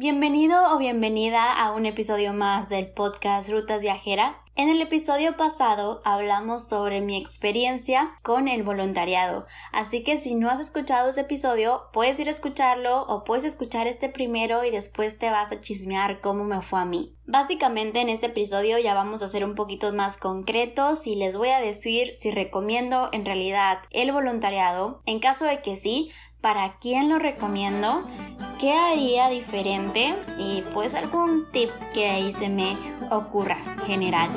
Bienvenido 0.00 0.72
o 0.72 0.78
bienvenida 0.78 1.52
a 1.52 1.72
un 1.72 1.84
episodio 1.84 2.32
más 2.32 2.68
del 2.68 2.86
podcast 2.86 3.50
Rutas 3.50 3.82
Viajeras. 3.82 4.44
En 4.54 4.68
el 4.68 4.80
episodio 4.80 5.36
pasado 5.36 6.02
hablamos 6.04 6.68
sobre 6.68 7.00
mi 7.00 7.16
experiencia 7.16 8.12
con 8.22 8.46
el 8.46 8.62
voluntariado, 8.62 9.46
así 9.72 10.04
que 10.04 10.16
si 10.16 10.36
no 10.36 10.50
has 10.50 10.60
escuchado 10.60 11.08
ese 11.08 11.22
episodio, 11.22 11.88
puedes 11.92 12.20
ir 12.20 12.28
a 12.28 12.30
escucharlo 12.30 13.06
o 13.06 13.24
puedes 13.24 13.44
escuchar 13.44 13.88
este 13.88 14.08
primero 14.08 14.62
y 14.62 14.70
después 14.70 15.18
te 15.18 15.30
vas 15.30 15.50
a 15.50 15.60
chismear 15.60 16.20
cómo 16.20 16.44
me 16.44 16.62
fue 16.62 16.78
a 16.78 16.84
mí. 16.84 17.16
Básicamente 17.26 18.00
en 18.00 18.08
este 18.08 18.26
episodio 18.26 18.78
ya 18.78 18.94
vamos 18.94 19.24
a 19.24 19.28
ser 19.28 19.44
un 19.44 19.56
poquito 19.56 19.92
más 19.92 20.16
concretos 20.16 21.08
y 21.08 21.16
les 21.16 21.36
voy 21.36 21.48
a 21.48 21.60
decir 21.60 22.14
si 22.18 22.30
recomiendo 22.30 23.08
en 23.10 23.26
realidad 23.26 23.78
el 23.90 24.12
voluntariado. 24.12 25.02
En 25.06 25.18
caso 25.18 25.44
de 25.44 25.60
que 25.60 25.74
sí, 25.74 26.12
para 26.40 26.78
quién 26.78 27.08
lo 27.08 27.18
recomiendo, 27.18 28.06
qué 28.58 28.72
haría 28.72 29.28
diferente 29.28 30.16
y 30.36 30.62
pues 30.74 30.94
algún 30.94 31.46
tip 31.52 31.70
que 31.94 32.08
ahí 32.08 32.32
se 32.32 32.48
me 32.48 32.76
ocurra 33.10 33.62
general. 33.86 34.30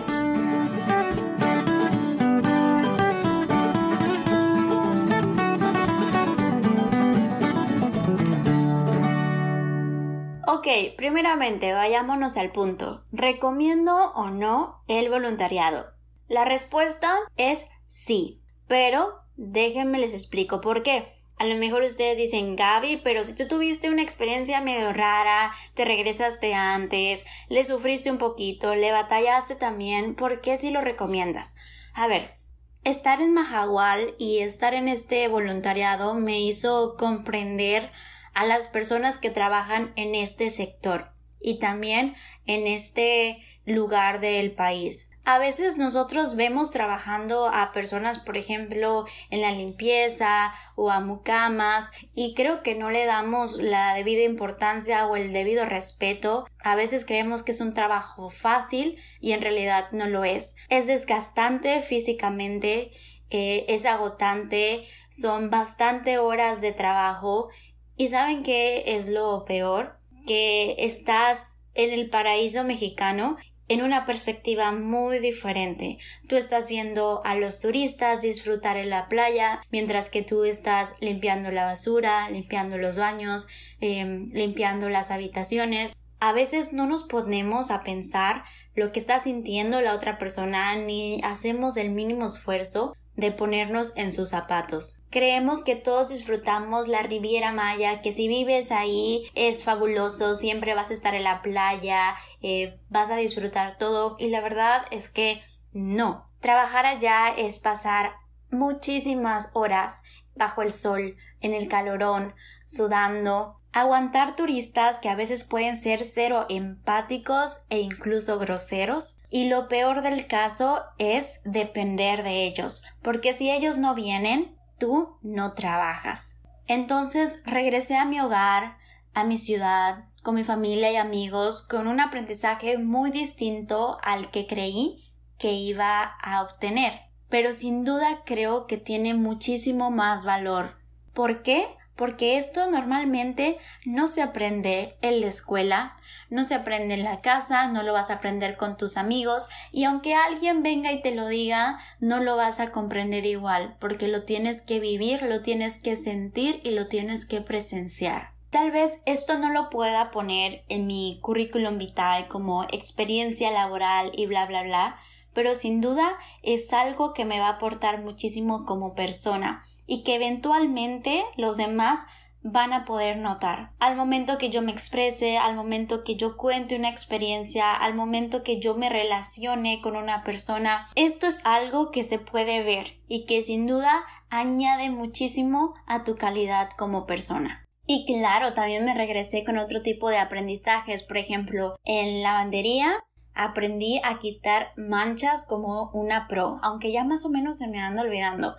Ok, 10.48 10.68
primeramente 10.96 11.74
vayámonos 11.74 12.38
al 12.38 12.52
punto. 12.52 13.04
¿Recomiendo 13.12 14.12
o 14.14 14.30
no 14.30 14.84
el 14.88 15.10
voluntariado? 15.10 15.88
La 16.28 16.46
respuesta 16.46 17.16
es 17.38 17.68
sí, 17.88 18.42
pero 18.68 19.22
déjenme 19.38 19.98
les 19.98 20.14
explico 20.14 20.62
por 20.62 20.84
qué. 20.84 21.08
A 21.42 21.46
lo 21.46 21.56
mejor 21.56 21.82
ustedes 21.82 22.18
dicen, 22.18 22.56
Gaby, 22.56 22.98
pero 22.98 23.26
si 23.26 23.34
tú 23.34 23.48
tuviste 23.48 23.90
una 23.90 24.04
experiencia 24.04 24.62
medio 24.62 24.94
rara, 24.94 25.52
te 25.74 25.86
regresaste 25.86 26.54
antes, 26.54 27.26
le 27.50 27.66
sufriste 27.66 28.12
un 28.12 28.20
poquito, 28.20 28.76
le 28.76 28.92
batallaste 28.92 29.56
también, 29.56 30.14
¿por 30.14 30.42
qué 30.42 30.58
si 30.58 30.70
lo 30.70 30.82
recomiendas? 30.82 31.56
A 31.96 32.06
ver, 32.06 32.38
estar 32.84 33.22
en 33.22 33.34
Mahahual 33.34 34.14
y 34.20 34.42
estar 34.42 34.76
en 34.76 34.88
este 34.88 35.28
voluntariado 35.30 36.14
me 36.14 36.40
hizo 36.40 36.96
comprender 36.96 37.90
a 38.36 38.46
las 38.46 38.68
personas 38.68 39.18
que 39.18 39.32
trabajan 39.32 39.94
en 39.96 40.14
este 40.14 40.52
sector 40.52 41.12
y 41.42 41.58
también 41.58 42.14
en 42.46 42.68
este 42.68 43.40
lugar 43.66 44.20
del 44.22 44.52
país. 44.52 45.11
A 45.24 45.38
veces 45.38 45.78
nosotros 45.78 46.36
vemos 46.36 46.72
trabajando 46.72 47.48
a 47.48 47.72
personas, 47.72 48.18
por 48.18 48.38
ejemplo, 48.38 49.06
en 49.30 49.42
la 49.42 49.52
limpieza 49.52 50.54
o 50.76 50.90
a 50.90 51.00
mucamas 51.00 51.92
y 52.16 52.34
creo 52.34 52.64
que 52.64 52.74
no 52.74 52.90
le 52.90 53.06
damos 53.06 53.58
la 53.58 53.94
debida 53.94 54.24
importancia 54.24 55.06
o 55.06 55.16
el 55.16 55.32
debido 55.32 55.66
respeto. 55.66 56.48
A 56.64 56.76
veces 56.76 57.06
creemos 57.06 57.44
que 57.44 57.52
es 57.52 57.62
un 57.62 57.76
trabajo 57.76 58.30
fácil 58.30 58.98
y 59.20 59.34
en 59.34 59.42
realidad 59.42 59.92
no 59.92 60.08
lo 60.08 60.24
es. 60.24 60.56
Es 60.70 60.88
desgastante 60.88 61.82
físicamente, 61.82 62.92
eh, 63.30 63.66
es 63.70 63.86
agotante, 63.86 64.88
son 65.12 65.52
bastante 65.52 66.18
horas 66.18 66.62
de 66.62 66.72
trabajo 66.72 67.50
y 67.96 68.08
saben 68.08 68.42
qué 68.42 68.96
es 68.98 69.08
lo 69.10 69.46
peor 69.46 70.00
que 70.26 70.76
estás 70.80 71.58
en 71.74 71.92
el 71.92 72.10
paraíso 72.10 72.64
mexicano 72.64 73.38
en 73.72 73.82
una 73.82 74.06
perspectiva 74.06 74.74
muy 74.74 75.20
diferente. 75.20 75.98
Tú 76.28 76.36
estás 76.36 76.68
viendo 76.68 77.22
a 77.24 77.36
los 77.36 77.62
turistas 77.62 78.20
disfrutar 78.20 78.76
en 78.76 78.90
la 78.90 79.08
playa, 79.08 79.62
mientras 79.72 80.10
que 80.10 80.24
tú 80.24 80.44
estás 80.44 80.96
limpiando 81.00 81.52
la 81.52 81.64
basura, 81.64 82.30
limpiando 82.30 82.78
los 82.78 82.98
baños, 82.98 83.48
em, 83.80 84.28
limpiando 84.34 84.90
las 84.90 85.10
habitaciones. 85.10 85.96
A 86.20 86.34
veces 86.34 86.74
no 86.74 86.86
nos 86.86 87.06
ponemos 87.06 87.72
a 87.72 87.80
pensar 87.80 88.44
lo 88.76 88.92
que 88.92 89.00
está 89.00 89.20
sintiendo 89.20 89.80
la 89.80 89.96
otra 89.96 90.18
persona 90.18 90.76
ni 90.76 91.22
hacemos 91.24 91.78
el 91.78 91.92
mínimo 91.92 92.26
esfuerzo 92.26 92.94
de 93.16 93.32
ponernos 93.32 93.94
en 93.96 94.12
sus 94.12 94.30
zapatos. 94.30 95.04
Creemos 95.10 95.64
que 95.64 95.76
todos 95.76 96.10
disfrutamos 96.10 96.88
la 96.88 97.04
Riviera 97.04 97.52
Maya, 97.52 98.02
que 98.02 98.12
si 98.12 98.28
vives 98.28 98.72
ahí 98.72 99.30
es 99.36 99.64
fabuloso, 99.64 100.36
siempre 100.36 100.76
vas 100.76 100.92
a 100.92 100.94
estar 100.94 101.14
en 101.14 101.24
la 101.24 101.42
playa, 101.42 102.16
eh, 102.42 102.80
vas 102.90 103.10
a 103.10 103.18
disfrutar 103.18 103.78
todo 103.78 104.16
y 104.20 104.28
la 104.28 104.42
verdad 104.42 104.86
es 104.92 105.10
que 105.10 105.42
no. 105.74 106.30
Trabajar 106.40 106.86
allá 106.86 107.30
es 107.30 107.60
pasar 107.60 108.14
muchísimas 108.50 109.52
horas 109.54 110.02
bajo 110.36 110.62
el 110.62 110.72
sol, 110.72 111.18
en 111.40 111.54
el 111.54 111.68
calorón, 111.68 112.34
sudando, 112.66 113.61
aguantar 113.74 114.36
turistas 114.36 115.00
que 115.00 115.10
a 115.10 115.16
veces 115.16 115.44
pueden 115.44 115.76
ser 115.76 116.04
cero 116.04 116.46
empáticos 116.50 117.66
e 117.70 117.80
incluso 117.80 118.38
groseros. 118.40 119.20
Y 119.30 119.48
lo 119.50 119.68
peor 119.68 120.02
del 120.02 120.28
caso 120.28 120.84
es 120.98 121.42
depender 121.46 122.24
de 122.24 122.46
ellos, 122.46 122.84
porque 123.02 123.34
si 123.34 123.50
ellos 123.50 123.78
no 123.78 123.96
vienen, 123.96 124.56
tú 124.78 125.18
no 125.22 125.54
trabajas. 125.54 126.34
Entonces 126.68 127.42
regresé 127.46 127.98
a 127.98 128.06
mi 128.06 128.20
hogar, 128.20 128.78
a 129.14 129.24
mi 129.24 129.38
ciudad, 129.38 130.06
con 130.24 130.36
mi 130.36 130.44
familia 130.44 130.92
y 130.92 130.96
amigos, 130.98 131.66
con 131.66 131.88
un 131.88 132.00
aprendizaje 132.00 132.78
muy 132.78 133.12
distinto 133.12 133.98
al 134.04 134.32
que 134.32 134.48
creí 134.48 135.12
que 135.38 135.54
iba 135.54 136.04
a 136.04 136.44
obtener. 136.44 136.94
Pero 137.30 137.54
sin 137.54 137.84
duda 137.84 138.22
creo 138.26 138.68
que 138.68 138.78
tiene 138.78 139.14
muchísimo 139.14 139.90
más 139.90 140.26
valor. 140.26 140.78
¿Por 141.14 141.42
qué? 141.42 141.68
Porque 141.96 142.38
esto 142.38 142.70
normalmente 142.70 143.58
no 143.86 144.08
se 144.08 144.22
aprende 144.22 144.98
en 145.02 145.22
la 145.22 145.28
escuela, 145.28 145.98
no 146.30 146.44
se 146.44 146.56
aprende 146.56 146.96
en 146.96 147.04
la 147.04 147.22
casa, 147.22 147.68
no 147.68 147.84
lo 147.84 147.94
vas 147.94 148.10
a 148.10 148.16
aprender 148.16 148.58
con 148.58 148.78
tus 148.78 148.98
amigos 148.98 149.48
y 149.72 149.84
aunque 149.84 150.16
alguien 150.16 150.64
venga 150.64 150.92
y 150.92 151.02
te 151.02 151.14
lo 151.14 151.28
diga, 151.28 151.80
no 152.00 152.20
lo 152.20 152.36
vas 152.36 152.60
a 152.60 152.72
comprender 152.72 153.26
igual, 153.26 153.76
porque 153.80 154.08
lo 154.08 154.24
tienes 154.24 154.62
que 154.62 154.80
vivir, 154.80 155.22
lo 155.24 155.42
tienes 155.42 155.78
que 155.78 155.96
sentir 155.96 156.62
y 156.64 156.72
lo 156.72 156.88
tienes 156.88 157.26
que 157.26 157.42
presenciar. 157.42 158.32
Tal 158.50 158.72
vez 158.72 159.00
esto 159.06 159.38
no 159.38 159.52
lo 159.52 159.70
pueda 159.70 160.12
poner 160.12 160.64
en 160.68 160.86
mi 160.86 161.20
currículum 161.22 161.78
vitae 161.78 162.28
como 162.28 162.64
experiencia 162.66 163.52
laboral 163.52 164.12
y 164.14 164.26
bla 164.26 164.46
bla 164.46 164.64
bla, 164.64 164.98
pero 165.34 165.56
sin 165.56 165.80
duda 165.80 166.12
es 166.44 166.74
algo 166.74 167.14
que 167.14 167.24
me 167.24 167.40
va 167.40 167.48
a 167.48 167.54
aportar 167.54 168.02
muchísimo 168.02 168.66
como 168.66 168.94
persona 168.94 169.66
y 169.86 170.04
que 170.04 170.16
eventualmente 170.16 171.24
los 171.38 171.58
demás 171.58 172.06
van 172.44 172.74
a 172.74 172.86
poder 172.86 173.18
notar. 173.18 173.72
Al 173.80 173.96
momento 173.96 174.38
que 174.38 174.50
yo 174.50 174.62
me 174.62 174.72
exprese, 174.72 175.38
al 175.38 175.56
momento 175.56 176.04
que 176.04 176.16
yo 176.16 176.38
cuente 176.38 176.76
una 176.76 176.90
experiencia, 176.90 177.74
al 177.74 177.94
momento 177.94 178.44
que 178.44 178.60
yo 178.60 178.76
me 178.76 178.90
relacione 178.90 179.82
con 179.82 179.96
una 179.96 180.24
persona, 180.24 180.88
esto 180.96 181.28
es 181.28 181.46
algo 181.46 181.92
que 181.92 182.04
se 182.04 182.20
puede 182.20 182.64
ver 182.64 183.00
y 183.08 183.26
que 183.26 183.42
sin 183.42 183.68
duda 183.68 184.04
añade 184.30 184.90
muchísimo 184.90 185.74
a 185.86 186.04
tu 186.04 186.16
calidad 186.16 186.70
como 186.78 187.06
persona. 187.06 187.68
Y 187.86 188.06
claro, 188.06 188.54
también 188.54 188.86
me 188.86 188.96
regresé 188.96 189.44
con 189.44 189.58
otro 189.58 189.82
tipo 189.82 190.10
de 190.10 190.18
aprendizajes, 190.18 191.04
por 191.04 191.18
ejemplo, 191.18 191.76
en 191.84 192.24
lavandería 192.24 193.04
aprendí 193.34 194.00
a 194.04 194.20
quitar 194.20 194.72
manchas 194.78 195.46
como 195.46 195.90
una 195.94 196.28
pro, 196.28 196.60
aunque 196.62 196.92
ya 196.92 197.04
más 197.04 197.26
o 197.26 197.30
menos 197.30 197.58
se 197.58 197.68
me 197.68 197.80
anda 197.80 198.02
olvidando 198.02 198.56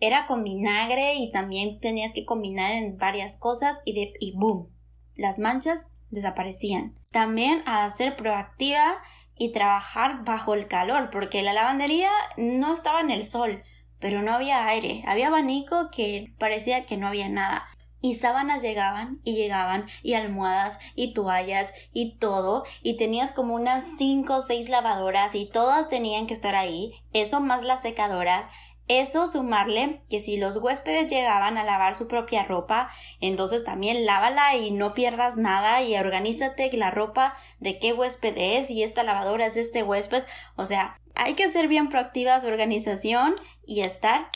era 0.00 0.26
con 0.26 0.44
vinagre 0.44 1.14
y 1.14 1.30
también 1.30 1.80
tenías 1.80 2.12
que 2.12 2.24
combinar 2.24 2.72
en 2.72 2.98
varias 2.98 3.36
cosas 3.36 3.80
y, 3.84 3.94
de, 3.94 4.12
y 4.20 4.32
boom, 4.36 4.70
las 5.14 5.38
manchas 5.38 5.88
desaparecían. 6.10 6.94
También 7.10 7.62
a 7.66 7.88
ser 7.90 8.16
proactiva 8.16 8.98
y 9.38 9.52
trabajar 9.52 10.24
bajo 10.24 10.54
el 10.54 10.66
calor, 10.66 11.10
porque 11.10 11.42
la 11.42 11.52
lavandería 11.52 12.10
no 12.36 12.72
estaba 12.72 13.00
en 13.00 13.10
el 13.10 13.24
sol, 13.24 13.62
pero 13.98 14.22
no 14.22 14.32
había 14.32 14.66
aire, 14.66 15.02
había 15.06 15.28
abanico 15.28 15.90
que 15.90 16.32
parecía 16.38 16.86
que 16.86 16.96
no 16.96 17.06
había 17.06 17.28
nada. 17.28 17.66
Y 18.02 18.16
sábanas 18.16 18.62
llegaban 18.62 19.20
y 19.24 19.34
llegaban, 19.34 19.86
y 20.02 20.14
almohadas 20.14 20.78
y 20.94 21.12
toallas 21.12 21.72
y 21.92 22.18
todo, 22.18 22.64
y 22.82 22.96
tenías 22.96 23.32
como 23.32 23.54
unas 23.54 23.84
cinco 23.98 24.36
o 24.36 24.42
seis 24.42 24.68
lavadoras 24.68 25.34
y 25.34 25.46
todas 25.46 25.88
tenían 25.88 26.26
que 26.26 26.34
estar 26.34 26.54
ahí, 26.54 26.92
eso 27.12 27.40
más 27.40 27.64
la 27.64 27.78
secadora, 27.78 28.48
eso 28.88 29.26
sumarle 29.26 30.02
que 30.08 30.20
si 30.20 30.36
los 30.36 30.58
huéspedes 30.58 31.08
llegaban 31.08 31.58
a 31.58 31.64
lavar 31.64 31.94
su 31.94 32.06
propia 32.06 32.44
ropa, 32.44 32.90
entonces 33.20 33.64
también 33.64 34.06
lávala 34.06 34.56
y 34.56 34.70
no 34.70 34.94
pierdas 34.94 35.36
nada 35.36 35.82
y 35.82 35.96
organízate 35.96 36.70
la 36.76 36.90
ropa 36.90 37.36
de 37.58 37.78
qué 37.78 37.92
huésped 37.92 38.34
es 38.36 38.70
y 38.70 38.82
esta 38.82 39.02
lavadora 39.02 39.46
es 39.46 39.54
de 39.54 39.62
este 39.62 39.82
huésped. 39.82 40.24
O 40.54 40.66
sea, 40.66 40.96
hay 41.14 41.34
que 41.34 41.48
ser 41.48 41.66
bien 41.66 41.88
proactivas 41.88 42.44
organización 42.44 43.34
y 43.64 43.80
estar 43.80 44.28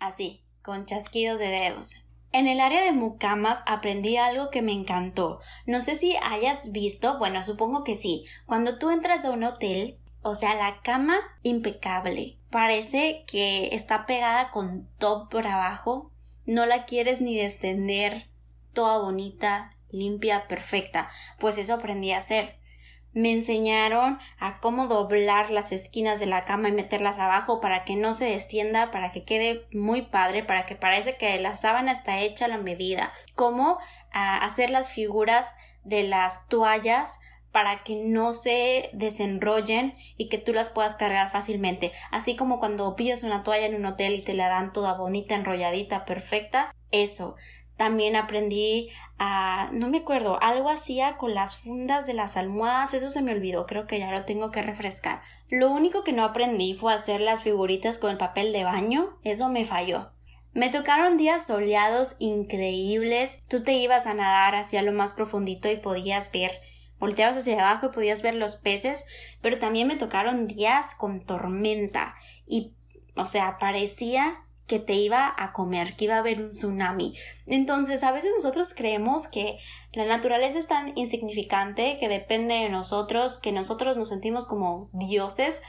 así, 0.00 0.44
con 0.62 0.86
chasquidos 0.86 1.38
de 1.38 1.48
dedos. 1.48 1.96
En 2.30 2.46
el 2.46 2.60
área 2.60 2.82
de 2.82 2.92
mucamas 2.92 3.60
aprendí 3.64 4.16
algo 4.16 4.50
que 4.50 4.60
me 4.60 4.72
encantó. 4.72 5.40
No 5.66 5.80
sé 5.80 5.96
si 5.96 6.16
hayas 6.16 6.72
visto, 6.72 7.18
bueno, 7.18 7.42
supongo 7.42 7.84
que 7.84 7.96
sí. 7.96 8.26
Cuando 8.44 8.78
tú 8.78 8.90
entras 8.90 9.24
a 9.24 9.30
un 9.30 9.44
hotel, 9.44 9.98
o 10.28 10.34
sea, 10.34 10.54
la 10.54 10.80
cama 10.82 11.18
impecable. 11.42 12.36
Parece 12.50 13.24
que 13.26 13.74
está 13.74 14.06
pegada 14.06 14.50
con 14.50 14.88
top 14.98 15.30
por 15.30 15.46
abajo. 15.46 16.12
No 16.44 16.66
la 16.66 16.84
quieres 16.84 17.20
ni 17.20 17.36
descender. 17.36 18.28
Toda 18.72 18.98
bonita. 18.98 19.74
limpia, 19.90 20.46
perfecta. 20.48 21.08
Pues 21.38 21.56
eso 21.56 21.74
aprendí 21.74 22.12
a 22.12 22.18
hacer. 22.18 22.58
Me 23.14 23.32
enseñaron 23.32 24.18
a 24.38 24.60
cómo 24.60 24.86
doblar 24.86 25.50
las 25.50 25.72
esquinas 25.72 26.20
de 26.20 26.26
la 26.26 26.44
cama 26.44 26.68
y 26.68 26.72
meterlas 26.72 27.18
abajo 27.18 27.60
para 27.60 27.84
que 27.84 27.96
no 27.96 28.12
se 28.12 28.26
destienda, 28.26 28.90
para 28.90 29.12
que 29.12 29.24
quede 29.24 29.66
muy 29.72 30.02
padre, 30.02 30.44
para 30.44 30.66
que 30.66 30.76
parece 30.76 31.16
que 31.16 31.40
la 31.40 31.54
sábana 31.54 31.90
está 31.90 32.20
hecha 32.20 32.44
a 32.44 32.48
la 32.48 32.58
medida. 32.58 33.12
Cómo 33.34 33.78
ah, 34.12 34.44
hacer 34.44 34.68
las 34.68 34.90
figuras 34.90 35.54
de 35.84 36.02
las 36.02 36.46
toallas 36.48 37.18
para 37.52 37.82
que 37.82 37.96
no 37.96 38.32
se 38.32 38.90
desenrollen 38.92 39.94
y 40.16 40.28
que 40.28 40.38
tú 40.38 40.52
las 40.52 40.70
puedas 40.70 40.94
cargar 40.94 41.30
fácilmente. 41.30 41.92
Así 42.10 42.36
como 42.36 42.58
cuando 42.58 42.94
pillas 42.96 43.22
una 43.22 43.42
toalla 43.42 43.66
en 43.66 43.74
un 43.74 43.86
hotel 43.86 44.14
y 44.14 44.22
te 44.22 44.34
la 44.34 44.48
dan 44.48 44.72
toda 44.72 44.94
bonita, 44.94 45.34
enrolladita, 45.34 46.04
perfecta. 46.04 46.74
Eso. 46.90 47.36
También 47.76 48.16
aprendí 48.16 48.90
a, 49.18 49.70
no 49.72 49.88
me 49.88 49.98
acuerdo, 49.98 50.42
algo 50.42 50.68
hacía 50.68 51.16
con 51.16 51.34
las 51.34 51.56
fundas 51.56 52.06
de 52.06 52.14
las 52.14 52.36
almohadas, 52.36 52.92
eso 52.94 53.08
se 53.08 53.22
me 53.22 53.32
olvidó, 53.32 53.66
creo 53.66 53.86
que 53.86 54.00
ya 54.00 54.10
lo 54.10 54.24
tengo 54.24 54.50
que 54.50 54.62
refrescar. 54.62 55.22
Lo 55.48 55.70
único 55.70 56.02
que 56.02 56.12
no 56.12 56.24
aprendí 56.24 56.74
fue 56.74 56.92
hacer 56.92 57.20
las 57.20 57.42
figuritas 57.42 57.98
con 57.98 58.10
el 58.10 58.16
papel 58.16 58.52
de 58.52 58.64
baño, 58.64 59.16
eso 59.22 59.48
me 59.48 59.64
falló. 59.64 60.10
Me 60.54 60.70
tocaron 60.70 61.18
días 61.18 61.46
soleados 61.46 62.16
increíbles, 62.18 63.38
tú 63.48 63.62
te 63.62 63.74
ibas 63.74 64.06
a 64.08 64.14
nadar 64.14 64.56
hacia 64.56 64.82
lo 64.82 64.92
más 64.92 65.12
profundito 65.12 65.70
y 65.70 65.76
podías 65.76 66.32
ver, 66.32 66.50
volteabas 66.98 67.36
hacia 67.36 67.54
abajo 67.54 67.86
y 67.86 67.94
podías 67.94 68.22
ver 68.22 68.34
los 68.34 68.56
peces, 68.56 69.06
pero 69.40 69.58
también 69.58 69.88
me 69.88 69.96
tocaron 69.96 70.46
días 70.46 70.94
con 70.96 71.24
tormenta 71.24 72.14
y, 72.46 72.72
o 73.14 73.26
sea, 73.26 73.58
parecía 73.58 74.44
que 74.66 74.78
te 74.78 74.94
iba 74.94 75.34
a 75.36 75.52
comer, 75.52 75.96
que 75.96 76.04
iba 76.04 76.16
a 76.16 76.18
haber 76.18 76.40
un 76.40 76.50
tsunami. 76.50 77.14
Entonces, 77.46 78.04
a 78.04 78.12
veces 78.12 78.32
nosotros 78.36 78.74
creemos 78.74 79.26
que 79.26 79.58
la 79.92 80.04
naturaleza 80.04 80.58
es 80.58 80.68
tan 80.68 80.96
insignificante, 80.96 81.96
que 81.98 82.08
depende 82.08 82.54
de 82.54 82.68
nosotros, 82.68 83.38
que 83.38 83.50
nosotros 83.50 83.96
nos 83.96 84.10
sentimos 84.10 84.44
como 84.44 84.90
dioses, 84.92 85.62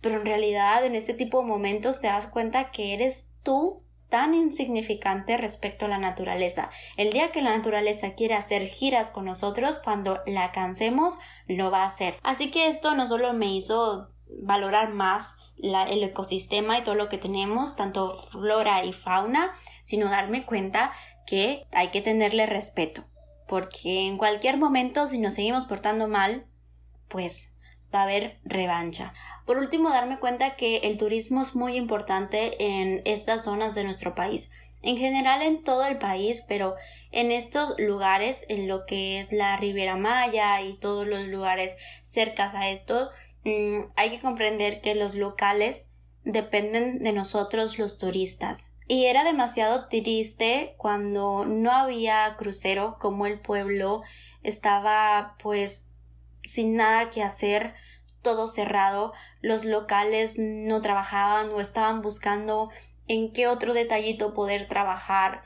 pero 0.00 0.16
en 0.16 0.26
realidad 0.26 0.84
en 0.86 0.94
este 0.94 1.12
tipo 1.12 1.42
de 1.42 1.48
momentos 1.48 2.00
te 2.00 2.06
das 2.06 2.26
cuenta 2.26 2.70
que 2.70 2.94
eres 2.94 3.28
tú 3.42 3.82
tan 4.08 4.34
insignificante 4.34 5.36
respecto 5.36 5.86
a 5.86 5.88
la 5.88 5.98
naturaleza. 5.98 6.70
El 6.96 7.12
día 7.12 7.32
que 7.32 7.42
la 7.42 7.56
naturaleza 7.56 8.14
quiere 8.14 8.34
hacer 8.34 8.68
giras 8.68 9.10
con 9.10 9.24
nosotros, 9.24 9.78
cuando 9.78 10.20
la 10.26 10.52
cansemos, 10.52 11.18
lo 11.48 11.70
va 11.70 11.82
a 11.82 11.86
hacer. 11.86 12.18
Así 12.22 12.50
que 12.50 12.68
esto 12.68 12.94
no 12.94 13.06
solo 13.06 13.32
me 13.32 13.52
hizo 13.54 14.10
valorar 14.28 14.92
más 14.92 15.36
el 15.58 16.02
ecosistema 16.02 16.78
y 16.78 16.84
todo 16.84 16.94
lo 16.94 17.08
que 17.08 17.18
tenemos, 17.18 17.76
tanto 17.76 18.10
flora 18.10 18.84
y 18.84 18.92
fauna, 18.92 19.52
sino 19.82 20.10
darme 20.10 20.44
cuenta 20.44 20.92
que 21.26 21.66
hay 21.72 21.88
que 21.88 22.02
tenerle 22.02 22.46
respeto, 22.46 23.04
porque 23.48 24.06
en 24.06 24.18
cualquier 24.18 24.58
momento 24.58 25.06
si 25.06 25.18
nos 25.18 25.34
seguimos 25.34 25.64
portando 25.64 26.08
mal, 26.08 26.46
pues 27.08 27.55
va 27.96 28.00
a 28.00 28.04
haber 28.04 28.38
revancha. 28.44 29.12
Por 29.44 29.58
último, 29.58 29.90
darme 29.90 30.18
cuenta 30.18 30.56
que 30.56 30.78
el 30.78 30.98
turismo 30.98 31.42
es 31.42 31.56
muy 31.56 31.76
importante 31.76 32.56
en 32.78 33.02
estas 33.04 33.44
zonas 33.44 33.74
de 33.74 33.84
nuestro 33.84 34.14
país. 34.14 34.50
En 34.82 34.96
general 34.96 35.42
en 35.42 35.64
todo 35.64 35.84
el 35.84 35.98
país, 35.98 36.44
pero 36.46 36.76
en 37.10 37.32
estos 37.32 37.74
lugares, 37.78 38.44
en 38.48 38.68
lo 38.68 38.86
que 38.86 39.18
es 39.18 39.32
la 39.32 39.56
Riviera 39.56 39.96
Maya 39.96 40.60
y 40.62 40.74
todos 40.74 41.06
los 41.06 41.26
lugares 41.26 41.76
cercas 42.02 42.54
a 42.54 42.70
esto, 42.70 43.10
Mm, 43.46 43.92
hay 43.94 44.10
que 44.10 44.18
comprender 44.18 44.80
que 44.80 44.96
los 44.96 45.14
locales 45.14 45.84
dependen 46.24 47.04
de 47.04 47.12
nosotros 47.12 47.78
los 47.78 47.96
turistas. 47.96 48.74
Y 48.88 49.06
era 49.06 49.22
demasiado 49.22 49.86
triste 49.86 50.74
cuando 50.78 51.44
no 51.44 51.70
había 51.70 52.34
crucero, 52.38 52.96
como 52.98 53.24
el 53.24 53.38
pueblo 53.38 54.02
estaba 54.42 55.36
pues 55.40 55.90
sin 56.42 56.74
nada 56.74 57.10
que 57.10 57.22
hacer, 57.22 57.74
todo 58.26 58.48
cerrado, 58.48 59.12
los 59.40 59.64
locales 59.64 60.34
no 60.36 60.80
trabajaban 60.80 61.50
o 61.50 61.60
estaban 61.60 62.02
buscando 62.02 62.70
en 63.06 63.32
qué 63.32 63.46
otro 63.46 63.72
detallito 63.72 64.34
poder 64.34 64.66
trabajar. 64.66 65.44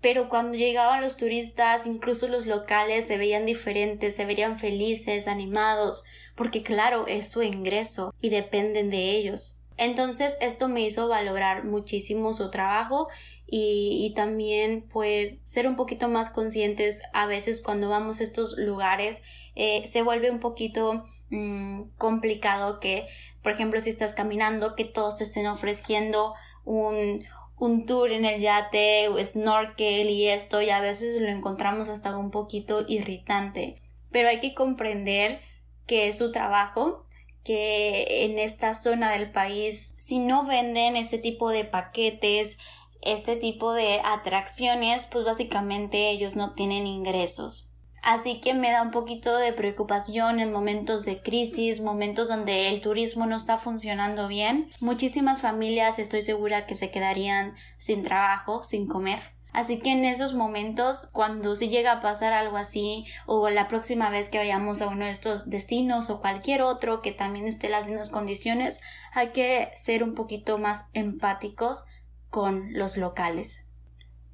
Pero 0.00 0.28
cuando 0.28 0.58
llegaban 0.58 1.00
los 1.00 1.16
turistas, 1.16 1.86
incluso 1.86 2.26
los 2.26 2.46
locales 2.46 3.06
se 3.06 3.18
veían 3.18 3.46
diferentes, 3.46 4.16
se 4.16 4.24
veían 4.24 4.58
felices, 4.58 5.28
animados, 5.28 6.02
porque 6.34 6.64
claro, 6.64 7.06
es 7.06 7.30
su 7.30 7.44
ingreso 7.44 8.12
y 8.20 8.30
dependen 8.30 8.90
de 8.90 9.12
ellos. 9.12 9.60
Entonces 9.76 10.36
esto 10.40 10.68
me 10.68 10.80
hizo 10.80 11.06
valorar 11.06 11.64
muchísimo 11.64 12.32
su 12.32 12.50
trabajo 12.50 13.06
y, 13.46 14.12
también 14.16 14.88
pues 14.88 15.40
ser 15.44 15.68
un 15.68 15.76
poquito 15.76 16.08
más 16.08 16.30
conscientes 16.30 17.00
a 17.12 17.26
veces 17.26 17.62
cuando 17.62 17.88
vamos 17.88 18.20
a 18.20 18.24
estos 18.24 18.58
lugares 18.58 19.22
eh, 19.54 19.86
se 19.86 20.02
vuelve 20.02 20.32
un 20.32 20.40
poquito 20.40 21.04
mm, 21.30 21.90
complicado 21.96 22.80
que 22.80 23.06
por 23.42 23.52
ejemplo 23.52 23.80
si 23.80 23.90
estás 23.90 24.14
caminando 24.14 24.74
que 24.74 24.84
todos 24.84 25.16
te 25.16 25.24
estén 25.24 25.46
ofreciendo 25.46 26.34
un, 26.64 27.24
un 27.58 27.86
tour 27.86 28.10
en 28.10 28.24
el 28.24 28.40
yate 28.40 29.08
o 29.08 29.18
snorkel 29.24 30.10
y 30.10 30.28
esto 30.28 30.62
y 30.62 30.70
a 30.70 30.80
veces 30.80 31.20
lo 31.20 31.28
encontramos 31.28 31.88
hasta 31.88 32.16
un 32.16 32.30
poquito 32.30 32.84
irritante 32.86 33.76
pero 34.10 34.28
hay 34.28 34.40
que 34.40 34.54
comprender 34.54 35.40
que 35.86 36.08
es 36.08 36.18
su 36.18 36.30
trabajo, 36.30 37.06
que 37.44 38.24
en 38.24 38.38
esta 38.38 38.74
zona 38.74 39.10
del 39.12 39.32
país, 39.32 39.94
si 39.98 40.18
no 40.18 40.44
venden 40.44 40.96
ese 40.96 41.18
tipo 41.18 41.50
de 41.50 41.64
paquetes, 41.64 42.58
este 43.00 43.36
tipo 43.36 43.72
de 43.72 44.00
atracciones, 44.04 45.06
pues 45.06 45.24
básicamente 45.24 46.10
ellos 46.10 46.36
no 46.36 46.54
tienen 46.54 46.86
ingresos. 46.86 47.67
Así 48.02 48.40
que 48.40 48.54
me 48.54 48.70
da 48.70 48.82
un 48.82 48.90
poquito 48.90 49.36
de 49.36 49.52
preocupación 49.52 50.40
en 50.40 50.52
momentos 50.52 51.04
de 51.04 51.20
crisis, 51.20 51.80
momentos 51.80 52.28
donde 52.28 52.68
el 52.68 52.80
turismo 52.80 53.26
no 53.26 53.36
está 53.36 53.58
funcionando 53.58 54.28
bien. 54.28 54.70
Muchísimas 54.80 55.40
familias 55.40 55.98
estoy 55.98 56.22
segura 56.22 56.66
que 56.66 56.74
se 56.74 56.90
quedarían 56.90 57.54
sin 57.78 58.02
trabajo, 58.02 58.64
sin 58.64 58.86
comer. 58.86 59.38
Así 59.52 59.78
que 59.80 59.90
en 59.90 60.04
esos 60.04 60.34
momentos, 60.34 61.08
cuando 61.12 61.56
si 61.56 61.68
llega 61.68 61.92
a 61.92 62.00
pasar 62.00 62.32
algo 62.32 62.56
así, 62.56 63.06
o 63.26 63.48
la 63.48 63.66
próxima 63.66 64.10
vez 64.10 64.28
que 64.28 64.38
vayamos 64.38 64.82
a 64.82 64.88
uno 64.88 65.06
de 65.06 65.10
estos 65.10 65.48
destinos 65.50 66.10
o 66.10 66.20
cualquier 66.20 66.62
otro 66.62 67.00
que 67.00 67.12
también 67.12 67.46
esté 67.46 67.66
en 67.66 67.72
las 67.72 67.86
mismas 67.86 68.10
condiciones, 68.10 68.80
hay 69.12 69.30
que 69.30 69.70
ser 69.74 70.04
un 70.04 70.14
poquito 70.14 70.58
más 70.58 70.84
empáticos 70.92 71.84
con 72.30 72.72
los 72.74 72.96
locales. 72.96 73.64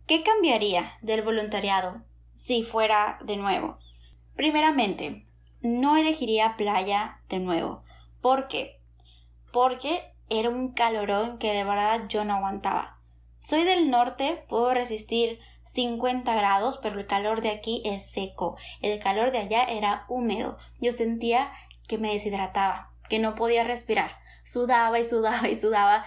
¿Qué 0.07 0.23
cambiaría 0.23 0.99
del 1.01 1.23
voluntariado 1.23 2.03
si 2.35 2.63
fuera 2.63 3.19
de 3.25 3.37
nuevo? 3.37 3.79
Primeramente, 4.37 5.25
no 5.61 5.97
elegiría 5.97 6.57
playa 6.57 7.21
de 7.29 7.39
nuevo. 7.39 7.83
¿Por 8.21 8.49
qué? 8.49 8.81
Porque 9.53 10.13
era 10.29 10.49
un 10.49 10.73
calorón 10.73 11.39
que 11.39 11.53
de 11.53 11.65
verdad 11.65 12.03
yo 12.09 12.25
no 12.25 12.35
aguantaba. 12.35 12.99
Soy 13.39 13.65
del 13.65 13.91
norte, 13.91 14.45
puedo 14.49 14.73
resistir 14.73 15.39
50 15.65 16.35
grados, 16.35 16.79
pero 16.79 16.99
el 16.99 17.07
calor 17.07 17.41
de 17.43 17.51
aquí 17.51 17.83
es 17.85 18.11
seco. 18.11 18.57
El 18.81 19.01
calor 19.03 19.33
de 19.33 19.39
allá 19.39 19.65
era 19.65 20.05
húmedo. 20.09 20.57
Yo 20.81 20.93
sentía 20.93 21.53
que 21.89 21.99
me 21.99 22.13
deshidrataba, 22.13 22.91
que 23.09 23.19
no 23.19 23.35
podía 23.35 23.65
respirar. 23.65 24.19
Sudaba 24.45 24.99
y 24.99 25.05
sudaba 25.05 25.49
y 25.49 25.57
sudaba 25.57 26.05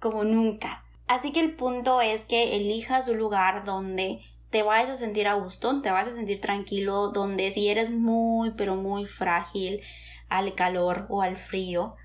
como 0.00 0.24
nunca. 0.24 0.84
Así 1.06 1.32
que 1.32 1.40
el 1.40 1.54
punto 1.54 2.00
es 2.00 2.22
que 2.24 2.56
elijas 2.56 3.08
un 3.08 3.18
lugar 3.18 3.64
donde 3.64 4.20
te 4.50 4.62
vayas 4.62 4.90
a 4.90 4.94
sentir 4.94 5.28
a 5.28 5.34
gusto, 5.34 5.80
te 5.82 5.90
vas 5.90 6.08
a 6.08 6.14
sentir 6.14 6.40
tranquilo, 6.40 7.08
donde 7.08 7.50
si 7.52 7.68
eres 7.68 7.90
muy 7.90 8.52
pero 8.52 8.76
muy 8.76 9.04
frágil 9.04 9.80
al 10.28 10.54
calor 10.54 11.06
o 11.08 11.22
al 11.22 11.36
frío, 11.36 11.96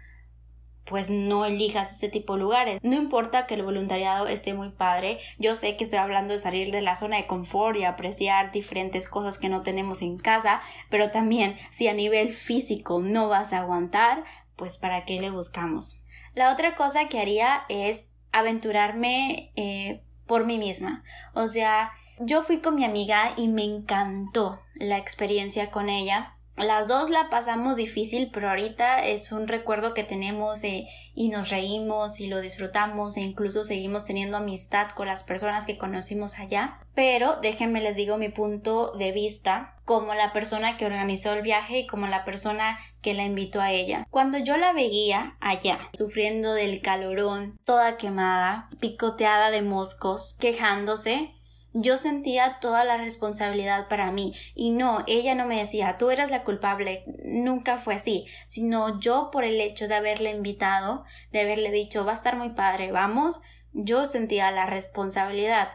pues 0.85 1.09
no 1.09 1.45
elijas 1.45 1.93
este 1.93 2.09
tipo 2.09 2.33
de 2.33 2.41
lugares. 2.41 2.79
No 2.83 2.95
importa 2.95 3.45
que 3.45 3.53
el 3.53 3.63
voluntariado 3.63 4.27
esté 4.27 4.53
muy 4.53 4.69
padre, 4.69 5.19
yo 5.37 5.55
sé 5.55 5.77
que 5.77 5.83
estoy 5.83 5.99
hablando 5.99 6.33
de 6.33 6.39
salir 6.39 6.71
de 6.71 6.81
la 6.81 6.95
zona 6.95 7.17
de 7.17 7.27
confort 7.27 7.77
y 7.77 7.83
apreciar 7.83 8.51
diferentes 8.51 9.07
cosas 9.09 9.37
que 9.37 9.49
no 9.49 9.61
tenemos 9.61 10.01
en 10.01 10.17
casa, 10.17 10.61
pero 10.89 11.11
también 11.11 11.57
si 11.69 11.87
a 11.87 11.93
nivel 11.93 12.33
físico 12.33 12.99
no 12.99 13.29
vas 13.29 13.53
a 13.53 13.59
aguantar, 13.59 14.23
pues 14.55 14.77
para 14.77 15.05
qué 15.05 15.19
le 15.19 15.29
buscamos. 15.29 16.03
La 16.33 16.51
otra 16.51 16.75
cosa 16.75 17.07
que 17.07 17.19
haría 17.19 17.63
es 17.69 18.07
aventurarme 18.31 19.51
eh, 19.55 20.01
por 20.25 20.45
mí 20.45 20.57
misma. 20.57 21.03
O 21.33 21.47
sea, 21.47 21.91
yo 22.23 22.41
fui 22.41 22.59
con 22.59 22.75
mi 22.75 22.85
amiga 22.85 23.33
y 23.37 23.47
me 23.47 23.63
encantó 23.63 24.61
la 24.75 24.97
experiencia 24.97 25.71
con 25.71 25.89
ella 25.89 26.33
las 26.57 26.87
dos 26.87 27.09
la 27.09 27.29
pasamos 27.29 27.75
difícil, 27.75 28.29
pero 28.31 28.49
ahorita 28.49 29.05
es 29.05 29.31
un 29.31 29.47
recuerdo 29.47 29.93
que 29.93 30.03
tenemos 30.03 30.63
eh, 30.63 30.85
y 31.15 31.29
nos 31.29 31.49
reímos 31.49 32.19
y 32.19 32.27
lo 32.27 32.39
disfrutamos 32.41 33.17
e 33.17 33.21
incluso 33.21 33.63
seguimos 33.63 34.05
teniendo 34.05 34.37
amistad 34.37 34.89
con 34.91 35.07
las 35.07 35.23
personas 35.23 35.65
que 35.65 35.77
conocimos 35.77 36.37
allá. 36.37 36.79
Pero 36.93 37.37
déjenme 37.41 37.81
les 37.81 37.95
digo 37.95 38.17
mi 38.17 38.29
punto 38.29 38.91
de 38.91 39.11
vista 39.11 39.75
como 39.85 40.13
la 40.13 40.33
persona 40.33 40.77
que 40.77 40.85
organizó 40.85 41.33
el 41.33 41.41
viaje 41.41 41.79
y 41.79 41.87
como 41.87 42.05
la 42.07 42.25
persona 42.25 42.77
que 43.01 43.13
la 43.13 43.23
invitó 43.23 43.59
a 43.59 43.71
ella. 43.71 44.05
Cuando 44.11 44.37
yo 44.37 44.57
la 44.57 44.73
veía 44.73 45.37
allá, 45.39 45.79
sufriendo 45.93 46.53
del 46.53 46.81
calorón, 46.81 47.57
toda 47.63 47.97
quemada, 47.97 48.69
picoteada 48.79 49.49
de 49.49 49.63
moscos, 49.63 50.37
quejándose, 50.39 51.33
yo 51.73 51.97
sentía 51.97 52.59
toda 52.59 52.83
la 52.83 52.97
responsabilidad 52.97 53.87
para 53.87 54.11
mí 54.11 54.33
y 54.55 54.71
no, 54.71 55.03
ella 55.07 55.35
no 55.35 55.45
me 55.45 55.57
decía 55.57 55.97
tú 55.97 56.11
eras 56.11 56.31
la 56.31 56.43
culpable, 56.43 57.03
nunca 57.23 57.77
fue 57.77 57.95
así, 57.95 58.27
sino 58.47 58.99
yo 58.99 59.29
por 59.31 59.43
el 59.43 59.59
hecho 59.61 59.87
de 59.87 59.95
haberle 59.95 60.31
invitado, 60.31 61.03
de 61.31 61.41
haberle 61.41 61.71
dicho 61.71 62.05
va 62.05 62.11
a 62.11 62.15
estar 62.15 62.37
muy 62.37 62.49
padre, 62.49 62.91
vamos, 62.91 63.41
yo 63.73 64.05
sentía 64.05 64.51
la 64.51 64.65
responsabilidad. 64.65 65.69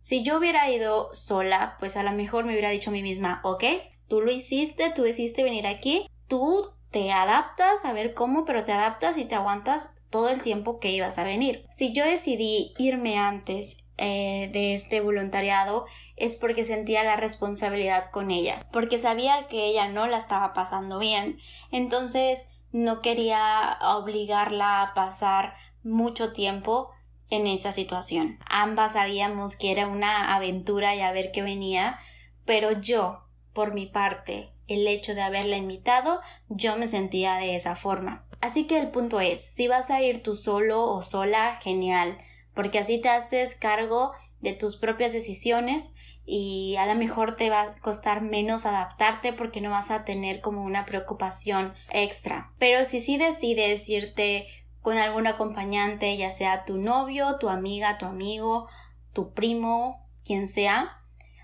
Si 0.00 0.22
yo 0.22 0.38
hubiera 0.38 0.70
ido 0.70 1.12
sola, 1.12 1.76
pues 1.78 1.96
a 1.96 2.02
lo 2.02 2.12
mejor 2.12 2.44
me 2.44 2.52
hubiera 2.52 2.70
dicho 2.70 2.90
a 2.90 2.92
mí 2.92 3.02
misma, 3.02 3.40
ok, 3.44 3.64
tú 4.08 4.20
lo 4.20 4.30
hiciste, 4.30 4.90
tú 4.94 5.02
decidiste 5.02 5.42
venir 5.42 5.66
aquí, 5.66 6.08
tú 6.26 6.72
te 6.90 7.12
adaptas 7.12 7.84
a 7.84 7.92
ver 7.92 8.14
cómo, 8.14 8.44
pero 8.44 8.64
te 8.64 8.72
adaptas 8.72 9.18
y 9.18 9.24
te 9.24 9.34
aguantas 9.34 9.94
todo 10.10 10.28
el 10.28 10.42
tiempo 10.42 10.80
que 10.80 10.90
ibas 10.90 11.18
a 11.18 11.24
venir. 11.24 11.64
Si 11.70 11.92
yo 11.92 12.04
decidí 12.04 12.74
irme 12.78 13.18
antes 13.18 13.76
eh, 14.02 14.48
de 14.50 14.72
este 14.72 15.02
voluntariado 15.02 15.84
es 16.16 16.34
porque 16.34 16.64
sentía 16.64 17.04
la 17.04 17.16
responsabilidad 17.16 18.06
con 18.06 18.30
ella, 18.30 18.66
porque 18.72 18.96
sabía 18.96 19.46
que 19.48 19.66
ella 19.66 19.88
no 19.88 20.06
la 20.06 20.16
estaba 20.16 20.54
pasando 20.54 20.98
bien, 20.98 21.38
entonces 21.70 22.48
no 22.72 23.02
quería 23.02 23.76
obligarla 23.82 24.80
a 24.82 24.94
pasar 24.94 25.52
mucho 25.84 26.32
tiempo 26.32 26.88
en 27.28 27.46
esa 27.46 27.72
situación. 27.72 28.38
Ambas 28.48 28.94
sabíamos 28.94 29.54
que 29.54 29.70
era 29.70 29.86
una 29.86 30.34
aventura 30.34 30.94
y 30.94 31.02
a 31.02 31.12
ver 31.12 31.30
qué 31.30 31.42
venía, 31.42 32.00
pero 32.46 32.80
yo, 32.80 33.24
por 33.52 33.74
mi 33.74 33.84
parte, 33.84 34.48
el 34.66 34.88
hecho 34.88 35.14
de 35.14 35.20
haberla 35.20 35.58
invitado, 35.58 36.22
yo 36.48 36.78
me 36.78 36.86
sentía 36.86 37.34
de 37.34 37.54
esa 37.54 37.74
forma. 37.76 38.24
Así 38.40 38.66
que 38.66 38.78
el 38.78 38.88
punto 38.88 39.20
es, 39.20 39.44
si 39.44 39.68
vas 39.68 39.90
a 39.90 40.00
ir 40.00 40.22
tú 40.22 40.36
solo 40.36 40.84
o 40.84 41.02
sola, 41.02 41.58
genial 41.60 42.16
porque 42.54 42.78
así 42.78 43.00
te 43.00 43.08
haces 43.08 43.54
cargo 43.54 44.12
de 44.40 44.52
tus 44.52 44.76
propias 44.76 45.12
decisiones 45.12 45.94
y 46.26 46.76
a 46.76 46.86
lo 46.86 46.94
mejor 46.94 47.36
te 47.36 47.50
va 47.50 47.62
a 47.62 47.74
costar 47.80 48.22
menos 48.22 48.66
adaptarte 48.66 49.32
porque 49.32 49.60
no 49.60 49.70
vas 49.70 49.90
a 49.90 50.04
tener 50.04 50.40
como 50.40 50.64
una 50.64 50.84
preocupación 50.86 51.74
extra. 51.90 52.52
Pero 52.58 52.84
si 52.84 53.00
sí 53.00 53.18
decides 53.18 53.88
irte 53.88 54.46
con 54.80 54.96
algún 54.96 55.26
acompañante, 55.26 56.16
ya 56.16 56.30
sea 56.30 56.64
tu 56.64 56.76
novio, 56.76 57.36
tu 57.38 57.48
amiga, 57.48 57.98
tu 57.98 58.06
amigo, 58.06 58.68
tu 59.12 59.32
primo, 59.32 60.06
quien 60.24 60.48
sea, 60.48 61.00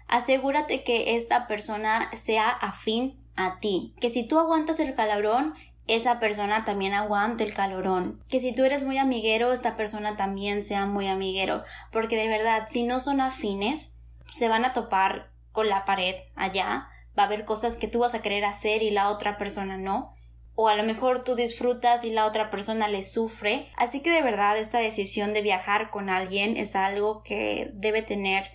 asegúrate 0.08 0.84
que 0.84 1.16
esta 1.16 1.46
persona 1.46 2.10
sea 2.14 2.48
afín 2.50 3.20
a 3.36 3.58
ti, 3.60 3.94
que 4.00 4.08
si 4.08 4.22
tú 4.22 4.38
aguantas 4.38 4.80
el 4.80 4.94
calabrón, 4.94 5.54
esa 5.86 6.18
persona 6.18 6.64
también 6.64 6.94
aguante 6.94 7.44
el 7.44 7.54
calorón. 7.54 8.20
Que 8.28 8.40
si 8.40 8.52
tú 8.52 8.64
eres 8.64 8.84
muy 8.84 8.98
amiguero, 8.98 9.52
esta 9.52 9.76
persona 9.76 10.16
también 10.16 10.62
sea 10.62 10.86
muy 10.86 11.06
amiguero. 11.06 11.62
Porque 11.92 12.16
de 12.16 12.28
verdad, 12.28 12.66
si 12.68 12.82
no 12.82 12.98
son 12.98 13.20
afines, 13.20 13.92
se 14.30 14.48
van 14.48 14.64
a 14.64 14.72
topar 14.72 15.30
con 15.52 15.68
la 15.68 15.84
pared 15.84 16.16
allá. 16.34 16.88
Va 17.16 17.22
a 17.22 17.26
haber 17.26 17.44
cosas 17.44 17.76
que 17.76 17.88
tú 17.88 18.00
vas 18.00 18.14
a 18.14 18.22
querer 18.22 18.44
hacer 18.44 18.82
y 18.82 18.90
la 18.90 19.10
otra 19.10 19.38
persona 19.38 19.76
no. 19.76 20.14
O 20.54 20.68
a 20.68 20.74
lo 20.74 20.82
mejor 20.82 21.22
tú 21.22 21.34
disfrutas 21.34 22.04
y 22.04 22.10
la 22.10 22.26
otra 22.26 22.50
persona 22.50 22.88
le 22.88 23.02
sufre. 23.02 23.68
Así 23.76 24.00
que 24.02 24.10
de 24.10 24.22
verdad 24.22 24.58
esta 24.58 24.78
decisión 24.78 25.34
de 25.34 25.42
viajar 25.42 25.90
con 25.90 26.10
alguien 26.10 26.56
es 26.56 26.74
algo 26.74 27.22
que 27.22 27.70
debe 27.74 28.02
tener 28.02 28.50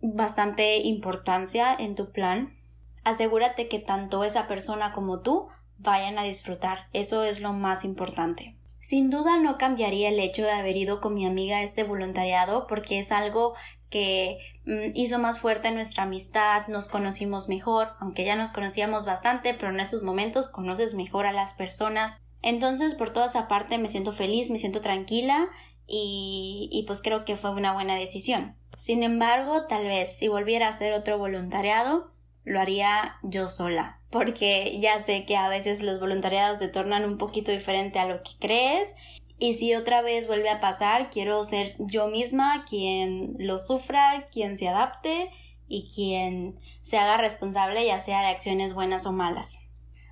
bastante 0.00 0.78
importancia 0.78 1.74
en 1.78 1.94
tu 1.94 2.12
plan. 2.12 2.56
Asegúrate 3.04 3.68
que 3.68 3.78
tanto 3.78 4.24
esa 4.24 4.46
persona 4.46 4.92
como 4.92 5.20
tú 5.20 5.48
vayan 5.80 6.18
a 6.18 6.24
disfrutar. 6.24 6.86
Eso 6.92 7.24
es 7.24 7.40
lo 7.40 7.52
más 7.52 7.84
importante. 7.84 8.56
Sin 8.80 9.10
duda 9.10 9.38
no 9.38 9.58
cambiaría 9.58 10.08
el 10.08 10.18
hecho 10.18 10.42
de 10.42 10.52
haber 10.52 10.76
ido 10.76 11.00
con 11.00 11.14
mi 11.14 11.26
amiga 11.26 11.58
a 11.58 11.62
este 11.62 11.84
voluntariado 11.84 12.66
porque 12.66 12.98
es 12.98 13.12
algo 13.12 13.54
que 13.90 14.38
mm, 14.64 14.92
hizo 14.94 15.18
más 15.18 15.40
fuerte 15.40 15.70
nuestra 15.70 16.04
amistad, 16.04 16.66
nos 16.68 16.86
conocimos 16.86 17.48
mejor, 17.48 17.88
aunque 18.00 18.24
ya 18.24 18.36
nos 18.36 18.50
conocíamos 18.50 19.04
bastante, 19.04 19.54
pero 19.54 19.68
en 19.68 19.80
esos 19.80 20.02
momentos 20.02 20.48
conoces 20.48 20.94
mejor 20.94 21.26
a 21.26 21.32
las 21.32 21.52
personas. 21.52 22.18
Entonces, 22.42 22.94
por 22.94 23.10
toda 23.10 23.26
esa 23.26 23.48
parte 23.48 23.76
me 23.76 23.88
siento 23.88 24.12
feliz, 24.12 24.48
me 24.48 24.58
siento 24.58 24.80
tranquila 24.80 25.48
y, 25.86 26.70
y 26.72 26.84
pues 26.84 27.02
creo 27.02 27.24
que 27.24 27.36
fue 27.36 27.50
una 27.50 27.74
buena 27.74 27.96
decisión. 27.96 28.56
Sin 28.78 29.02
embargo, 29.02 29.66
tal 29.66 29.84
vez 29.84 30.16
si 30.16 30.28
volviera 30.28 30.66
a 30.66 30.70
hacer 30.70 30.94
otro 30.94 31.18
voluntariado, 31.18 32.06
lo 32.44 32.60
haría 32.60 33.16
yo 33.22 33.48
sola, 33.48 34.00
porque 34.10 34.78
ya 34.80 35.00
sé 35.00 35.24
que 35.24 35.36
a 35.36 35.48
veces 35.48 35.82
los 35.82 36.00
voluntariados 36.00 36.58
se 36.58 36.68
tornan 36.68 37.04
un 37.04 37.18
poquito 37.18 37.52
diferente 37.52 37.98
a 37.98 38.06
lo 38.06 38.22
que 38.22 38.32
crees 38.38 38.94
y 39.42 39.54
si 39.54 39.74
otra 39.74 40.02
vez 40.02 40.26
vuelve 40.26 40.50
a 40.50 40.60
pasar, 40.60 41.08
quiero 41.10 41.42
ser 41.44 41.74
yo 41.78 42.08
misma 42.08 42.66
quien 42.68 43.36
lo 43.38 43.56
sufra, 43.56 44.28
quien 44.30 44.58
se 44.58 44.68
adapte 44.68 45.30
y 45.66 45.88
quien 45.88 46.58
se 46.82 46.98
haga 46.98 47.16
responsable 47.16 47.86
ya 47.86 48.00
sea 48.00 48.20
de 48.20 48.26
acciones 48.26 48.74
buenas 48.74 49.06
o 49.06 49.12
malas. 49.12 49.60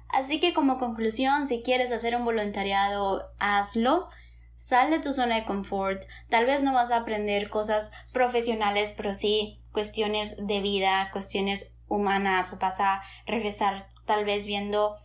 Así 0.09 0.41
que 0.41 0.55
como 0.55 0.79
conclusión, 0.79 1.47
si 1.47 1.61
quieres 1.61 1.93
hacer 1.93 2.17
un 2.17 2.25
voluntariado, 2.25 3.29
hazlo. 3.39 4.09
Sal 4.57 4.91
de 4.91 4.99
tu 4.99 5.13
zona 5.13 5.37
de 5.37 5.45
confort. 5.45 6.05
Tal 6.31 6.47
vez 6.47 6.63
no 6.63 6.73
vas 6.73 6.91
a 6.91 6.97
aprender 6.97 7.51
cosas 7.51 7.93
profesionales, 8.13 8.95
pero 8.97 9.13
sí 9.13 9.61
cuestiones 9.73 10.47
de 10.47 10.61
vida, 10.61 11.11
cuestiones 11.13 11.77
humanas, 11.89 12.59
vas 12.59 12.81
a 12.81 13.03
regresar 13.27 13.89
tal 14.07 14.25
vez 14.25 14.47
viendo 14.47 14.97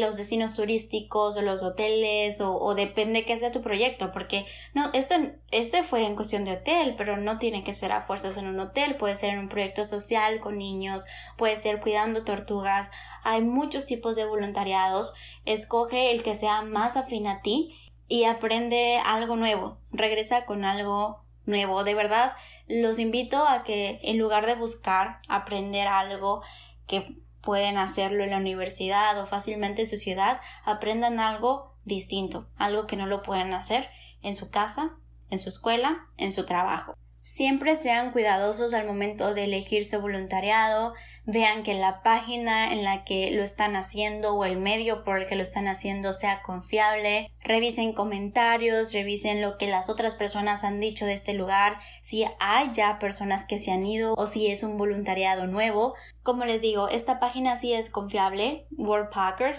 los 0.00 0.16
destinos 0.16 0.54
turísticos 0.54 1.36
o 1.36 1.42
los 1.42 1.62
hoteles 1.62 2.40
o, 2.40 2.74
depende 2.74 3.24
qué 3.24 3.34
es 3.34 3.40
de 3.40 3.50
tu 3.50 3.62
proyecto 3.62 4.12
porque 4.12 4.46
no 4.74 4.90
esto 4.92 5.14
este 5.50 5.82
fue 5.82 6.04
en 6.04 6.16
cuestión 6.16 6.44
de 6.44 6.52
hotel 6.52 6.94
pero 6.96 7.16
no 7.16 7.38
tiene 7.38 7.64
que 7.64 7.72
ser 7.72 7.92
a 7.92 8.02
fuerzas 8.02 8.36
en 8.36 8.46
un 8.46 8.60
hotel 8.60 8.96
puede 8.96 9.16
ser 9.16 9.30
en 9.30 9.38
un 9.38 9.48
proyecto 9.48 9.84
social 9.84 10.40
con 10.40 10.58
niños 10.58 11.06
puede 11.36 11.56
ser 11.56 11.80
cuidando 11.80 12.24
tortugas 12.24 12.90
hay 13.22 13.42
muchos 13.42 13.86
tipos 13.86 14.16
de 14.16 14.26
voluntariados 14.26 15.14
escoge 15.44 16.10
el 16.10 16.22
que 16.22 16.34
sea 16.34 16.62
más 16.62 16.96
afín 16.96 17.26
a 17.26 17.40
ti 17.40 17.74
y 18.08 18.24
aprende 18.24 19.00
algo 19.04 19.36
nuevo 19.36 19.78
regresa 19.92 20.44
con 20.44 20.64
algo 20.64 21.24
nuevo 21.46 21.84
de 21.84 21.94
verdad 21.94 22.32
los 22.68 22.98
invito 22.98 23.46
a 23.46 23.64
que 23.64 24.00
en 24.02 24.18
lugar 24.18 24.46
de 24.46 24.54
buscar 24.54 25.20
aprender 25.28 25.86
algo 25.86 26.42
que 26.86 27.18
pueden 27.40 27.76
hacerlo 27.76 28.24
en 28.24 28.30
la 28.30 28.38
universidad 28.38 29.20
o 29.20 29.26
fácilmente 29.26 29.82
en 29.82 29.88
su 29.88 29.98
ciudad, 29.98 30.40
aprendan 30.64 31.20
algo 31.20 31.74
distinto, 31.84 32.48
algo 32.56 32.86
que 32.86 32.96
no 32.96 33.06
lo 33.06 33.22
pueden 33.22 33.52
hacer 33.52 33.90
en 34.22 34.34
su 34.34 34.50
casa, 34.50 34.92
en 35.30 35.38
su 35.38 35.50
escuela, 35.50 36.06
en 36.16 36.32
su 36.32 36.46
trabajo. 36.46 36.96
Siempre 37.22 37.76
sean 37.76 38.12
cuidadosos 38.12 38.74
al 38.74 38.86
momento 38.86 39.34
de 39.34 39.44
elegir 39.44 39.84
su 39.84 40.00
voluntariado, 40.00 40.94
vean 41.26 41.62
que 41.62 41.74
la 41.74 42.02
página 42.02 42.72
en 42.72 42.84
la 42.84 43.04
que 43.04 43.30
lo 43.30 43.42
están 43.42 43.76
haciendo 43.76 44.34
o 44.34 44.44
el 44.44 44.58
medio 44.58 45.04
por 45.04 45.18
el 45.18 45.26
que 45.26 45.36
lo 45.36 45.42
están 45.42 45.68
haciendo 45.68 46.12
sea 46.12 46.42
confiable, 46.42 47.30
revisen 47.42 47.92
comentarios, 47.94 48.92
revisen 48.92 49.40
lo 49.40 49.56
que 49.56 49.66
las 49.66 49.88
otras 49.88 50.14
personas 50.14 50.64
han 50.64 50.80
dicho 50.80 51.06
de 51.06 51.14
este 51.14 51.32
lugar, 51.32 51.78
si 52.02 52.24
hay 52.40 52.70
ya 52.72 52.98
personas 52.98 53.44
que 53.44 53.58
se 53.58 53.72
han 53.72 53.86
ido 53.86 54.14
o 54.14 54.26
si 54.26 54.48
es 54.48 54.62
un 54.62 54.76
voluntariado 54.76 55.46
nuevo. 55.46 55.94
Como 56.22 56.44
les 56.44 56.60
digo, 56.60 56.88
esta 56.88 57.20
página 57.20 57.56
sí 57.56 57.72
es 57.72 57.88
confiable, 57.88 58.66
World 58.76 59.08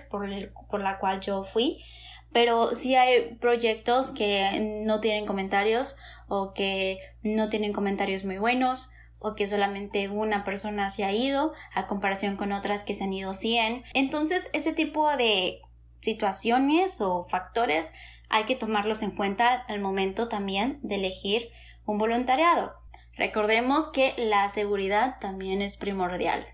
por, 0.09 0.27
por 0.69 0.81
la 0.81 0.99
cual 0.99 1.19
yo 1.21 1.43
fui, 1.43 1.83
pero 2.31 2.75
sí 2.75 2.95
hay 2.95 3.35
proyectos 3.35 4.11
que 4.11 4.83
no 4.85 4.99
tienen 4.99 5.25
comentarios 5.25 5.95
o 6.27 6.53
que 6.53 6.99
no 7.23 7.49
tienen 7.49 7.73
comentarios 7.73 8.23
muy 8.23 8.37
buenos 8.37 8.89
o 9.25 9.33
que 9.33 9.47
solamente 9.47 10.07
una 10.07 10.43
persona 10.43 10.91
se 10.91 11.03
ha 11.03 11.11
ido 11.11 11.53
a 11.73 11.87
comparación 11.87 12.37
con 12.37 12.51
otras 12.51 12.83
que 12.83 12.93
se 12.93 13.05
han 13.05 13.13
ido 13.13 13.33
100. 13.33 13.83
Entonces, 13.95 14.49
ese 14.53 14.71
tipo 14.71 15.09
de 15.17 15.61
situaciones 15.99 17.01
o 17.01 17.25
factores 17.27 17.91
hay 18.29 18.43
que 18.43 18.55
tomarlos 18.55 19.01
en 19.01 19.15
cuenta 19.15 19.65
al 19.67 19.79
momento 19.79 20.27
también 20.27 20.79
de 20.83 20.95
elegir 20.95 21.49
un 21.85 21.97
voluntariado. 21.97 22.73
Recordemos 23.17 23.87
que 23.87 24.13
la 24.17 24.47
seguridad 24.49 25.17
también 25.19 25.63
es 25.63 25.75
primordial. 25.75 26.45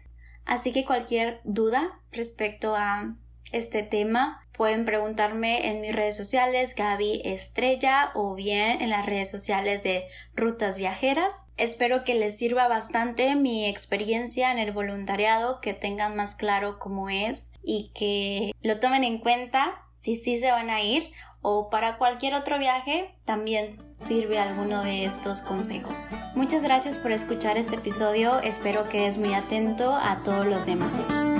Así 0.45 0.71
que 0.71 0.85
cualquier 0.85 1.41
duda 1.43 1.99
respecto 2.11 2.73
a 2.75 3.15
este 3.51 3.83
tema, 3.83 4.47
pueden 4.61 4.85
preguntarme 4.85 5.69
en 5.69 5.81
mis 5.81 5.91
redes 5.91 6.15
sociales 6.15 6.75
Gaby 6.75 7.23
Estrella 7.25 8.11
o 8.13 8.35
bien 8.35 8.79
en 8.83 8.91
las 8.91 9.07
redes 9.07 9.31
sociales 9.31 9.81
de 9.81 10.05
Rutas 10.35 10.77
Viajeras. 10.77 11.33
Espero 11.57 12.03
que 12.03 12.13
les 12.13 12.37
sirva 12.37 12.67
bastante 12.67 13.35
mi 13.35 13.65
experiencia 13.65 14.51
en 14.51 14.59
el 14.59 14.71
voluntariado, 14.71 15.61
que 15.61 15.73
tengan 15.73 16.15
más 16.15 16.35
claro 16.35 16.77
cómo 16.77 17.09
es 17.09 17.49
y 17.63 17.89
que 17.95 18.51
lo 18.61 18.79
tomen 18.79 19.03
en 19.03 19.17
cuenta 19.17 19.81
si 19.99 20.15
sí 20.15 20.39
se 20.39 20.51
van 20.51 20.69
a 20.69 20.83
ir 20.83 21.11
o 21.41 21.71
para 21.71 21.97
cualquier 21.97 22.35
otro 22.35 22.59
viaje 22.59 23.15
también 23.25 23.79
sirve 23.97 24.37
alguno 24.37 24.83
de 24.83 25.05
estos 25.05 25.41
consejos. 25.41 26.07
Muchas 26.35 26.63
gracias 26.63 26.99
por 26.99 27.11
escuchar 27.11 27.57
este 27.57 27.77
episodio, 27.77 28.39
espero 28.41 28.87
que 28.87 29.07
es 29.07 29.17
muy 29.17 29.33
atento 29.33 29.95
a 29.95 30.21
todos 30.23 30.45
los 30.45 30.67
demás. 30.67 31.30